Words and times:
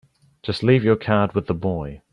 Just 0.41 0.63
leave 0.63 0.83
your 0.83 0.95
card 0.95 1.35
with 1.35 1.45
the 1.45 1.53
boy. 1.53 2.01